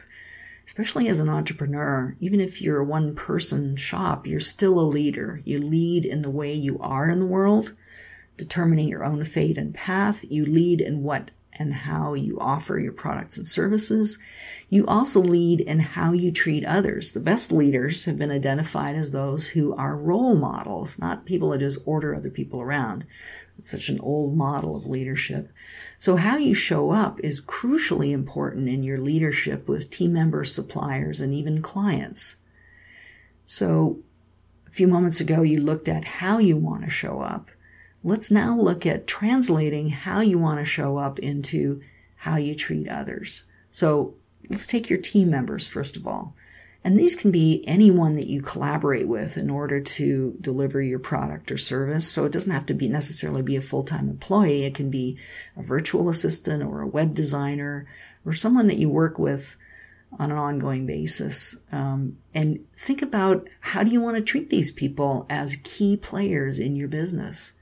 especially 0.66 1.08
as 1.08 1.20
an 1.20 1.30
entrepreneur. 1.30 2.16
Even 2.20 2.40
if 2.40 2.62
you're 2.62 2.80
a 2.80 2.86
one 2.86 3.16
person 3.16 3.76
shop, 3.76 4.26
you're 4.26 4.40
still 4.40 4.80
a 4.80 4.82
leader. 4.82 5.42
You 5.44 5.60
lead 5.60 6.06
in 6.06 6.22
the 6.22 6.32
way 6.32 6.54
you 6.54 6.80
are 6.80 7.10
in 7.10 7.20
the 7.20 7.26
world, 7.26 7.76
determining 8.38 8.88
your 8.88 9.04
own 9.04 9.24
fate 9.26 9.58
and 9.58 9.74
path. 9.74 10.24
You 10.30 10.46
lead 10.46 10.82
in 10.82 11.04
what 11.04 11.32
and 11.60 11.74
how 11.74 12.14
you 12.14 12.40
offer 12.40 12.80
your 12.80 12.92
products 12.92 13.38
and 13.38 13.46
services. 13.46 14.18
You 14.70 14.86
also 14.88 15.20
lead 15.22 15.62
in 15.62 15.80
how 15.80 16.12
you 16.12 16.32
treat 16.32 16.66
others. 16.66 17.12
The 17.12 17.20
best 17.20 17.52
leaders 17.52 18.06
have 18.06 18.18
been 18.18 18.32
identified 18.32 18.96
as 18.96 19.12
those 19.12 19.50
who 19.50 19.76
are 19.76 19.96
role 19.96 20.36
models, 20.36 20.98
not 20.98 21.26
people 21.26 21.50
that 21.50 21.60
just 21.60 21.80
order 21.86 22.16
other 22.16 22.32
people 22.32 22.62
around. 22.62 23.06
It's 23.58 23.72
such 23.72 23.90
an 23.90 24.00
old 24.00 24.36
model 24.36 24.76
of 24.76 24.88
leadership. 24.88 25.52
So 25.98 26.16
how 26.18 26.38
you 26.38 26.54
show 26.54 26.92
up 26.92 27.20
is 27.22 27.42
crucially 27.42 28.12
important 28.12 28.68
in 28.68 28.84
your 28.84 28.98
leadership 28.98 29.68
with 29.68 29.90
team 29.90 30.14
members, 30.14 30.54
suppliers, 30.54 31.22
and 31.22 31.34
even 31.34 31.62
clients. 31.62 32.38
So 33.46 34.00
a 34.68 34.72
few 34.72 34.88
moments 34.88 35.22
ago, 35.22 35.44
you 35.44 35.62
looked 35.62 35.88
at 35.88 36.06
how 36.06 36.40
you 36.40 36.58
want 36.58 36.84
to 36.84 36.90
show 36.90 37.22
up. 37.22 37.50
Let's 38.04 38.32
now 38.32 38.58
look 38.58 38.86
at 38.86 39.08
translating 39.08 39.90
how 39.90 40.20
you 40.20 40.38
want 40.38 40.60
to 40.60 40.66
show 40.66 40.98
up 40.98 41.20
into 41.20 41.82
how 42.18 42.36
you 42.36 42.56
treat 42.56 42.90
others. 42.90 43.44
So 43.72 44.16
let's 44.50 44.68
take 44.68 44.90
your 44.90 45.00
team 45.00 45.30
members 45.30 45.68
first 45.68 45.96
of 45.96 46.08
all. 46.08 46.36
And 46.84 47.00
these 47.00 47.16
can 47.16 47.32
be 47.32 47.64
anyone 47.66 48.16
that 48.16 48.28
you 48.28 48.42
collaborate 48.42 49.08
with 49.08 49.38
in 49.38 49.50
order 49.50 49.80
to 49.80 50.38
deliver 50.42 50.82
your 50.82 51.00
product 51.00 51.52
or 51.52 51.58
service. 51.58 52.12
So 52.12 52.26
it 52.26 52.32
doesn't 52.32 52.52
have 52.52 52.66
to 52.66 52.74
be 52.74 52.90
necessarily 52.90 53.42
be 53.42 53.56
a 53.56 53.62
full-time 53.62 54.10
employee. 54.10 54.66
It 54.66 54.76
can 54.76 54.90
be 54.90 55.18
a 55.56 55.64
virtual 55.64 56.10
assistant 56.10 56.62
or 56.62 56.82
a 56.82 56.88
web 56.88 57.14
designer 57.14 57.88
or 58.26 58.34
someone 58.34 58.68
that 58.68 58.80
you 58.80 58.90
work 58.90 59.18
with 59.18 59.56
on 60.20 60.32
an 60.32 60.38
ongoing 60.38 60.86
basis. 60.86 61.56
Um, 61.72 62.18
and 62.34 62.66
think 62.74 63.02
about 63.02 63.48
how 63.62 63.84
do 63.84 63.92
you 63.92 64.02
want 64.02 64.18
to 64.18 64.22
treat 64.22 64.50
these 64.50 64.72
people 64.72 65.26
as 65.30 65.56
key 65.64 65.96
players 65.96 66.60
in 66.60 66.76
your 66.76 66.90
business? 66.90 67.54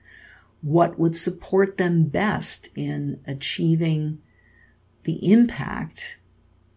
what 0.62 1.00
would 1.00 1.16
support 1.16 1.78
them 1.78 2.04
best 2.06 2.70
in 2.76 3.20
achieving 3.26 4.20
the 5.04 5.32
impact 5.32 6.20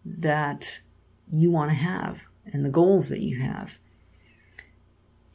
that 0.03 0.81
you 1.31 1.51
want 1.51 1.69
to 1.69 1.75
have 1.75 2.27
and 2.51 2.65
the 2.65 2.69
goals 2.69 3.09
that 3.09 3.21
you 3.21 3.39
have. 3.39 3.79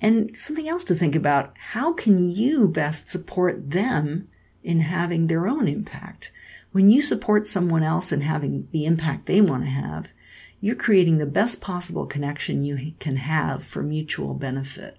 And 0.01 0.37
something 0.37 0.69
else 0.69 0.85
to 0.85 0.95
think 0.95 1.15
about 1.15 1.53
how 1.59 1.93
can 1.93 2.31
you 2.31 2.69
best 2.69 3.09
support 3.09 3.71
them 3.71 4.29
in 4.63 4.81
having 4.81 5.27
their 5.27 5.47
own 5.47 5.69
impact? 5.69 6.33
When 6.73 6.91
you 6.91 7.03
support 7.03 7.47
someone 7.47 7.83
else 7.83 8.13
in 8.13 8.23
having 8.23 8.69
the 8.73 8.87
impact 8.87 9.27
they 9.27 9.41
want 9.41 9.65
to 9.65 9.71
have, 9.71 10.13
you're 10.61 10.77
creating 10.77 11.19
the 11.19 11.27
best 11.27 11.61
possible 11.61 12.07
connection 12.07 12.65
you 12.65 12.93
can 12.99 13.17
have 13.17 13.65
for 13.65 13.83
mutual 13.83 14.35
benefit. 14.35 14.99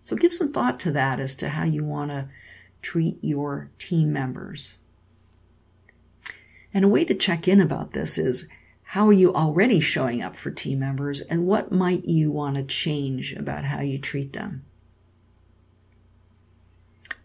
So 0.00 0.16
give 0.16 0.32
some 0.32 0.52
thought 0.52 0.80
to 0.80 0.92
that 0.92 1.20
as 1.20 1.34
to 1.36 1.50
how 1.50 1.64
you 1.64 1.84
want 1.84 2.10
to 2.10 2.28
treat 2.80 3.18
your 3.20 3.70
team 3.78 4.12
members. 4.12 4.78
And 6.72 6.84
a 6.84 6.88
way 6.88 7.04
to 7.04 7.14
check 7.14 7.48
in 7.48 7.60
about 7.60 7.92
this 7.92 8.18
is 8.18 8.48
how 8.92 9.06
are 9.06 9.12
you 9.12 9.34
already 9.34 9.80
showing 9.80 10.22
up 10.22 10.34
for 10.34 10.50
team 10.50 10.78
members 10.78 11.20
and 11.20 11.46
what 11.46 11.70
might 11.70 12.06
you 12.06 12.30
want 12.30 12.56
to 12.56 12.62
change 12.62 13.34
about 13.34 13.64
how 13.64 13.82
you 13.82 13.98
treat 13.98 14.32
them? 14.32 14.64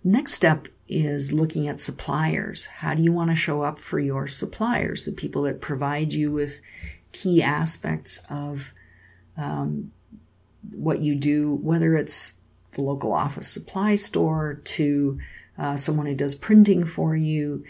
Next 0.03 0.33
step 0.33 0.67
is 0.89 1.31
looking 1.31 1.69
at 1.69 1.79
suppliers. 1.79 2.65
How 2.65 2.93
do 2.95 3.01
you 3.01 3.13
want 3.13 3.29
to 3.29 3.35
show 3.37 3.61
up 3.61 3.79
for 3.79 3.97
your 3.97 4.27
suppliers, 4.27 5.05
the 5.05 5.13
people 5.13 5.43
that 5.43 5.61
provide 5.61 6.11
you 6.11 6.33
with 6.33 6.59
key 7.13 7.41
aspects 7.41 8.25
of 8.29 8.73
um, 9.37 9.93
what 10.73 10.99
you 10.99 11.15
do, 11.15 11.55
whether 11.55 11.95
it's 11.95 12.33
the 12.73 12.83
local 12.83 13.13
office 13.13 13.47
supply 13.47 13.95
store 13.95 14.55
to 14.65 15.17
uh, 15.57 15.77
someone 15.77 16.07
who 16.07 16.15
does 16.15 16.35
printing 16.35 16.83
for 16.83 17.15
you. 17.15 17.63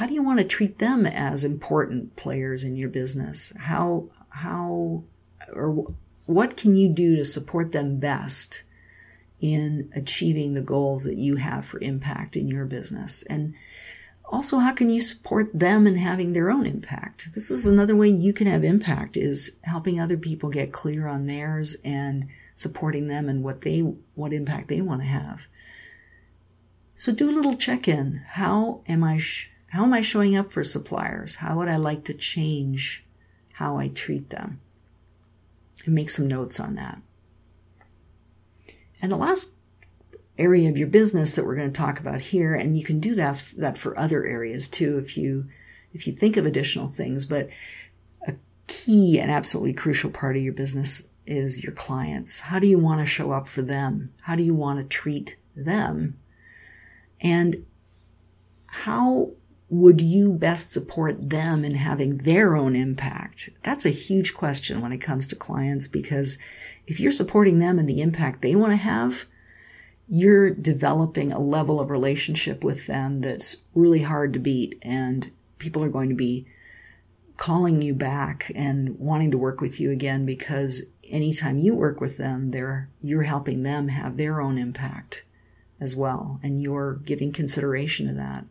How 0.00 0.06
do 0.06 0.14
you 0.14 0.22
want 0.22 0.38
to 0.38 0.46
treat 0.46 0.78
them 0.78 1.04
as 1.04 1.44
important 1.44 2.16
players 2.16 2.64
in 2.64 2.74
your 2.74 2.88
business? 2.88 3.52
How, 3.58 4.08
how, 4.30 5.04
or 5.52 5.92
what 6.24 6.56
can 6.56 6.74
you 6.74 6.88
do 6.88 7.16
to 7.16 7.24
support 7.26 7.72
them 7.72 7.98
best 7.98 8.62
in 9.40 9.92
achieving 9.94 10.54
the 10.54 10.62
goals 10.62 11.04
that 11.04 11.18
you 11.18 11.36
have 11.36 11.66
for 11.66 11.78
impact 11.80 12.34
in 12.34 12.48
your 12.48 12.64
business? 12.64 13.24
And 13.24 13.52
also, 14.24 14.60
how 14.60 14.72
can 14.72 14.88
you 14.88 15.02
support 15.02 15.50
them 15.52 15.86
in 15.86 15.96
having 15.96 16.32
their 16.32 16.50
own 16.50 16.64
impact? 16.64 17.34
This 17.34 17.50
is 17.50 17.66
another 17.66 17.94
way 17.94 18.08
you 18.08 18.32
can 18.32 18.46
have 18.46 18.64
impact 18.64 19.18
is 19.18 19.58
helping 19.64 20.00
other 20.00 20.16
people 20.16 20.48
get 20.48 20.72
clear 20.72 21.08
on 21.08 21.26
theirs 21.26 21.76
and 21.84 22.26
supporting 22.54 23.08
them 23.08 23.28
and 23.28 23.44
what 23.44 23.60
they, 23.60 23.80
what 24.14 24.32
impact 24.32 24.68
they 24.68 24.80
want 24.80 25.02
to 25.02 25.08
have. 25.08 25.46
So 26.94 27.12
do 27.12 27.28
a 27.28 27.36
little 27.36 27.54
check 27.54 27.86
in. 27.86 28.22
How 28.28 28.80
am 28.88 29.04
I, 29.04 29.18
sh- 29.18 29.50
how 29.70 29.84
am 29.84 29.92
I 29.92 30.00
showing 30.00 30.36
up 30.36 30.50
for 30.50 30.64
suppliers? 30.64 31.36
How 31.36 31.56
would 31.58 31.68
I 31.68 31.76
like 31.76 32.04
to 32.04 32.14
change 32.14 33.04
how 33.54 33.76
I 33.76 33.88
treat 33.88 34.30
them? 34.30 34.60
And 35.86 35.94
make 35.94 36.10
some 36.10 36.26
notes 36.26 36.58
on 36.58 36.74
that. 36.74 37.00
And 39.00 39.10
the 39.10 39.16
last 39.16 39.52
area 40.38 40.68
of 40.68 40.76
your 40.76 40.88
business 40.88 41.36
that 41.36 41.44
we're 41.44 41.54
going 41.54 41.72
to 41.72 41.80
talk 41.80 42.00
about 42.00 42.20
here 42.20 42.54
and 42.54 42.76
you 42.76 42.84
can 42.84 42.98
do 42.98 43.14
that 43.14 43.44
that 43.58 43.76
for 43.76 43.98
other 43.98 44.24
areas 44.24 44.68
too 44.68 44.96
if 44.96 45.16
you 45.16 45.46
if 45.92 46.06
you 46.06 46.12
think 46.14 46.38
of 46.38 46.46
additional 46.46 46.88
things 46.88 47.26
but 47.26 47.50
a 48.26 48.34
key 48.66 49.20
and 49.20 49.30
absolutely 49.30 49.74
crucial 49.74 50.10
part 50.10 50.36
of 50.36 50.42
your 50.42 50.52
business 50.52 51.08
is 51.26 51.62
your 51.62 51.74
clients 51.74 52.40
how 52.40 52.58
do 52.58 52.66
you 52.66 52.78
want 52.78 53.00
to 53.00 53.06
show 53.06 53.32
up 53.32 53.46
for 53.46 53.60
them 53.60 54.10
how 54.22 54.34
do 54.34 54.42
you 54.42 54.54
want 54.54 54.78
to 54.78 54.84
treat 54.84 55.36
them 55.54 56.18
and 57.20 57.66
how 58.66 59.30
would 59.70 60.00
you 60.00 60.32
best 60.32 60.72
support 60.72 61.30
them 61.30 61.64
in 61.64 61.76
having 61.76 62.18
their 62.18 62.56
own 62.56 62.74
impact? 62.74 63.50
That's 63.62 63.86
a 63.86 63.90
huge 63.90 64.34
question 64.34 64.80
when 64.80 64.92
it 64.92 64.98
comes 64.98 65.28
to 65.28 65.36
clients 65.36 65.86
because 65.86 66.36
if 66.88 66.98
you're 66.98 67.12
supporting 67.12 67.60
them 67.60 67.78
and 67.78 67.88
the 67.88 68.00
impact 68.00 68.42
they 68.42 68.56
want 68.56 68.72
to 68.72 68.76
have, 68.76 69.26
you're 70.08 70.50
developing 70.50 71.30
a 71.30 71.38
level 71.38 71.80
of 71.80 71.88
relationship 71.88 72.64
with 72.64 72.88
them 72.88 73.18
that's 73.18 73.64
really 73.72 74.02
hard 74.02 74.32
to 74.32 74.40
beat 74.40 74.76
and 74.82 75.30
people 75.58 75.84
are 75.84 75.88
going 75.88 76.08
to 76.08 76.16
be 76.16 76.48
calling 77.36 77.80
you 77.80 77.94
back 77.94 78.50
and 78.56 78.98
wanting 78.98 79.30
to 79.30 79.38
work 79.38 79.60
with 79.60 79.78
you 79.78 79.92
again 79.92 80.26
because 80.26 80.82
anytime 81.04 81.58
you 81.58 81.74
work 81.74 82.00
with 82.00 82.16
them 82.18 82.50
they're 82.50 82.90
you're 83.00 83.22
helping 83.22 83.62
them 83.62 83.88
have 83.88 84.16
their 84.16 84.40
own 84.40 84.58
impact 84.58 85.24
as 85.80 85.96
well 85.96 86.40
and 86.42 86.60
you're 86.60 86.96
giving 86.96 87.32
consideration 87.32 88.06
to 88.06 88.12
that 88.12 88.44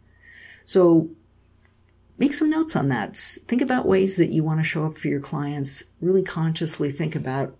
so 0.69 1.09
make 2.19 2.31
some 2.31 2.47
notes 2.47 2.75
on 2.75 2.89
that 2.89 3.15
think 3.15 3.59
about 3.59 3.87
ways 3.87 4.17
that 4.17 4.29
you 4.29 4.43
want 4.43 4.59
to 4.59 4.63
show 4.63 4.85
up 4.85 4.95
for 4.95 5.07
your 5.07 5.19
clients 5.19 5.85
really 5.99 6.21
consciously 6.21 6.91
think 6.91 7.15
about 7.15 7.55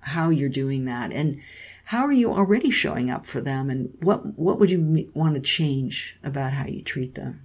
how 0.00 0.30
you're 0.30 0.48
doing 0.48 0.84
that 0.84 1.12
and 1.12 1.40
how 1.84 2.04
are 2.04 2.12
you 2.12 2.32
already 2.32 2.68
showing 2.68 3.08
up 3.08 3.24
for 3.24 3.40
them 3.40 3.70
and 3.70 3.96
what, 4.02 4.36
what 4.36 4.58
would 4.58 4.68
you 4.68 5.08
want 5.14 5.34
to 5.36 5.40
change 5.40 6.16
about 6.24 6.52
how 6.52 6.66
you 6.66 6.82
treat 6.82 7.14
them? 7.14 7.40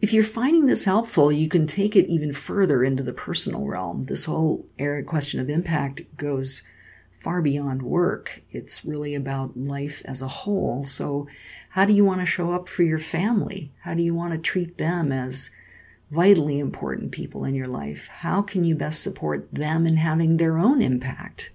If 0.00 0.12
you're 0.12 0.24
finding 0.24 0.66
this 0.66 0.84
helpful, 0.84 1.30
you 1.30 1.48
can 1.48 1.68
take 1.68 1.94
it 1.94 2.08
even 2.08 2.32
further 2.32 2.82
into 2.82 3.04
the 3.04 3.12
personal 3.12 3.64
realm. 3.64 4.02
This 4.02 4.24
whole 4.24 4.66
area 4.76 5.04
question 5.04 5.38
of 5.38 5.48
impact 5.48 6.02
goes 6.16 6.64
far 7.22 7.40
beyond 7.40 7.82
work. 7.82 8.42
It's 8.50 8.84
really 8.84 9.14
about 9.14 9.56
life 9.56 10.02
as 10.04 10.22
a 10.22 10.28
whole. 10.28 10.84
So 10.84 11.28
how 11.70 11.84
do 11.84 11.92
you 11.92 12.04
want 12.04 12.20
to 12.20 12.26
show 12.26 12.52
up 12.52 12.68
for 12.68 12.82
your 12.82 12.98
family? 12.98 13.72
How 13.80 13.94
do 13.94 14.02
you 14.02 14.14
want 14.14 14.32
to 14.32 14.38
treat 14.38 14.78
them 14.78 15.12
as 15.12 15.50
vitally 16.12 16.58
important 16.58 17.10
people 17.10 17.44
in 17.44 17.54
your 17.54 17.66
life. 17.66 18.06
How 18.08 18.42
can 18.42 18.64
you 18.64 18.74
best 18.74 19.02
support 19.02 19.48
them 19.50 19.86
in 19.86 19.96
having 19.96 20.36
their 20.36 20.58
own 20.58 20.82
impact? 20.82 21.52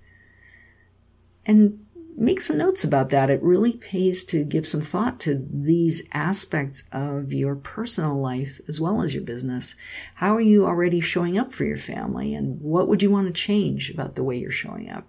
And 1.45 1.86
make 2.17 2.41
some 2.41 2.57
notes 2.57 2.83
about 2.83 3.12
that. 3.12 3.29
It 3.29 3.43
really 3.43 3.74
pays 3.74 4.25
to 4.25 4.43
give 4.43 4.67
some 4.67 4.81
thought 4.81 5.19
to 5.21 5.45
these 5.51 6.01
aspects 6.12 6.89
of 6.91 7.31
your 7.31 7.55
personal 7.55 8.19
life 8.19 8.59
as 8.67 8.81
well 8.81 9.03
as 9.03 9.13
your 9.13 9.24
business. 9.24 9.75
How 10.15 10.36
are 10.36 10.41
you 10.41 10.65
already 10.65 11.01
showing 11.01 11.38
up 11.38 11.51
for 11.51 11.63
your 11.63 11.77
family 11.77 12.33
and 12.33 12.59
what 12.59 12.88
would 12.88 13.03
you 13.03 13.12
want 13.12 13.27
to 13.27 13.33
change 13.33 13.91
about 13.91 14.15
the 14.15 14.24
way 14.24 14.38
you're 14.38 14.50
showing 14.50 14.89
up? 14.89 15.05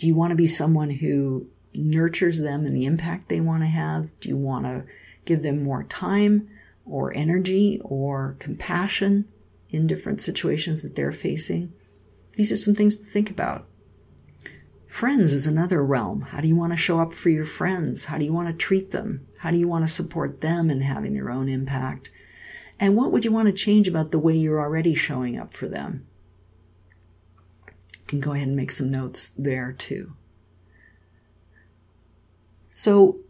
Do 0.00 0.06
you 0.06 0.14
want 0.14 0.30
to 0.30 0.36
be 0.36 0.46
someone 0.46 0.90
who 0.90 1.46
nurtures 1.74 2.40
them 2.40 2.64
and 2.64 2.74
the 2.74 2.86
impact 2.86 3.28
they 3.28 3.40
want 3.40 3.62
to 3.62 3.68
have? 3.68 4.18
Do 4.18 4.28
you 4.28 4.36
want 4.36 4.64
to 4.64 4.84
give 5.24 5.42
them 5.42 5.62
more 5.62 5.84
time? 5.84 6.48
or 6.90 7.16
energy 7.16 7.80
or 7.84 8.36
compassion 8.40 9.26
in 9.70 9.86
different 9.86 10.20
situations 10.20 10.82
that 10.82 10.96
they're 10.96 11.12
facing. 11.12 11.72
These 12.32 12.50
are 12.50 12.56
some 12.56 12.74
things 12.74 12.96
to 12.96 13.04
think 13.04 13.30
about. 13.30 13.66
Friends 14.86 15.32
is 15.32 15.46
another 15.46 15.84
realm. 15.84 16.22
How 16.22 16.40
do 16.40 16.48
you 16.48 16.56
want 16.56 16.72
to 16.72 16.76
show 16.76 16.98
up 16.98 17.12
for 17.12 17.28
your 17.28 17.44
friends? 17.44 18.06
How 18.06 18.18
do 18.18 18.24
you 18.24 18.32
want 18.32 18.48
to 18.48 18.54
treat 18.54 18.90
them? 18.90 19.26
How 19.38 19.52
do 19.52 19.56
you 19.56 19.68
want 19.68 19.86
to 19.86 19.92
support 19.92 20.40
them 20.40 20.68
in 20.68 20.80
having 20.80 21.14
their 21.14 21.30
own 21.30 21.48
impact? 21.48 22.10
And 22.80 22.96
what 22.96 23.12
would 23.12 23.24
you 23.24 23.30
want 23.30 23.46
to 23.46 23.52
change 23.52 23.86
about 23.86 24.10
the 24.10 24.18
way 24.18 24.34
you're 24.34 24.60
already 24.60 24.94
showing 24.94 25.38
up 25.38 25.54
for 25.54 25.68
them? 25.68 26.06
Can 28.10 28.18
go 28.18 28.32
ahead 28.32 28.48
and 28.48 28.56
make 28.56 28.72
some 28.72 28.90
notes 28.90 29.28
there 29.38 29.70
too. 29.70 30.14
So, 32.68 33.20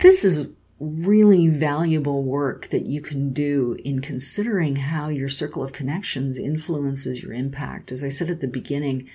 this 0.00 0.24
is 0.24 0.50
really 0.80 1.46
valuable 1.46 2.24
work 2.24 2.66
that 2.70 2.88
you 2.88 3.00
can 3.00 3.32
do 3.32 3.76
in 3.84 4.00
considering 4.00 4.74
how 4.74 5.10
your 5.10 5.28
circle 5.28 5.62
of 5.62 5.72
connections 5.72 6.38
influences 6.38 7.22
your 7.22 7.32
impact. 7.32 7.92
As 7.92 8.02
I 8.02 8.08
said 8.08 8.28
at 8.28 8.40
the 8.40 8.48
beginning, 8.48 9.08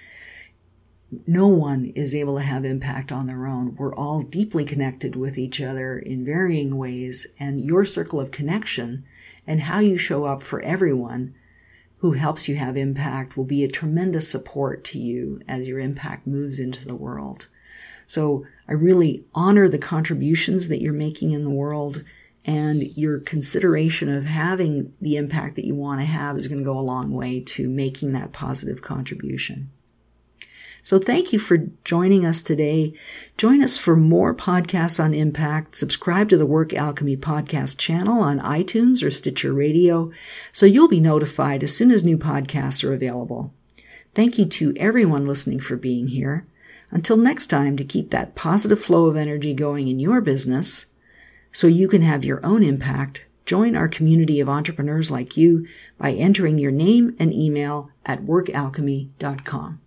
no 1.28 1.50
one 1.50 1.88
is 1.88 2.16
able 2.16 2.38
to 2.38 2.44
have 2.44 2.64
impact 2.64 3.12
on 3.12 3.28
their 3.28 3.48
own. 3.48 3.76
We're 3.76 3.94
all 3.94 4.22
deeply 4.22 4.64
connected 4.64 5.18
with 5.18 5.38
each 5.38 5.60
other 5.60 6.00
in 6.00 6.24
varying 6.24 6.78
ways, 6.78 7.28
and 7.38 7.60
your 7.60 7.84
circle 7.84 8.22
of 8.22 8.32
connection 8.32 9.04
and 9.46 9.60
how 9.60 9.80
you 9.80 9.98
show 9.98 10.24
up 10.24 10.42
for 10.42 10.62
everyone 10.62 11.36
who 12.02 12.14
helps 12.14 12.48
you 12.48 12.56
have 12.56 12.76
impact 12.76 13.38
will 13.38 13.46
be 13.46 13.64
a 13.64 13.70
tremendous 13.70 14.28
support 14.28 14.84
to 14.84 15.00
you 15.00 15.40
as 15.48 15.68
your 15.68 15.78
impact 15.78 16.26
moves 16.26 16.58
into 16.58 16.84
the 16.88 16.96
world. 16.96 17.48
So 18.08 18.44
I 18.68 18.74
really 18.74 19.24
honor 19.36 19.70
the 19.70 19.78
contributions 19.78 20.68
that 20.68 20.82
you're 20.82 20.94
making 20.94 21.30
in 21.30 21.44
the 21.44 21.52
world 21.52 22.04
and 22.44 22.82
your 22.98 23.20
consideration 23.20 24.10
of 24.10 24.26
having 24.26 24.94
the 25.00 25.16
impact 25.16 25.56
that 25.58 25.66
you 25.66 25.76
want 25.76 26.00
to 26.00 26.06
have 26.06 26.38
is 26.38 26.48
going 26.48 26.58
to 26.58 26.66
go 26.66 26.78
a 26.78 26.82
long 26.82 27.12
way 27.12 27.40
to 27.40 27.70
making 27.70 28.14
that 28.14 28.34
positive 28.34 28.82
contribution. 28.82 29.70
So 30.84 30.98
thank 30.98 31.32
you 31.32 31.40
for 31.40 31.70
joining 31.84 32.26
us 32.26 32.42
today. 32.42 32.94
Join 33.38 33.62
us 33.62 33.78
for 33.78 33.96
more 33.96 34.34
podcasts 34.34 35.04
on 35.04 35.14
impact. 35.14 35.76
Subscribe 35.76 36.30
to 36.30 36.38
the 36.38 36.46
Work 36.46 36.74
Alchemy 36.74 37.18
podcast 37.18 37.78
channel 37.78 38.22
on 38.22 38.40
iTunes 38.40 39.04
or 39.04 39.12
Stitcher 39.12 39.54
Radio 39.54 40.12
so 40.52 40.66
you'll 40.66 40.88
be 40.88 41.00
notified 41.00 41.64
as 41.64 41.76
soon 41.76 41.92
as 41.92 42.04
new 42.04 42.18
podcasts 42.18 42.84
are 42.84 42.94
available. 42.94 43.54
Thank 44.16 44.38
you 44.38 44.46
to 44.46 44.74
everyone 44.78 45.28
listening 45.28 45.60
for 45.60 45.76
being 45.76 46.08
here. 46.08 46.46
Until 46.90 47.16
next 47.16 47.48
time, 47.48 47.78
to 47.78 47.86
keep 47.86 48.10
that 48.10 48.36
positive 48.36 48.82
flow 48.82 49.06
of 49.06 49.16
energy 49.16 49.54
going 49.54 49.88
in 49.88 50.00
your 50.00 50.20
business 50.20 50.88
so 51.52 51.68
you 51.68 51.88
can 51.88 52.02
have 52.02 52.26
your 52.26 52.46
own 52.46 52.64
impact, 52.64 53.26
join 53.46 53.76
our 53.76 53.88
community 53.88 54.40
of 54.40 54.50
entrepreneurs 54.50 55.12
like 55.12 55.38
you 55.38 55.66
by 55.98 56.12
entering 56.12 56.58
your 56.58 56.72
name 56.72 57.16
and 57.20 57.34
email 57.34 57.90
at 58.06 58.24
workalchemy.com. 58.24 59.81